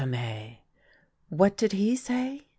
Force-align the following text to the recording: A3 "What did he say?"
A3 0.01 0.57
"What 1.29 1.55
did 1.55 1.73
he 1.73 1.95
say?" 1.95 2.47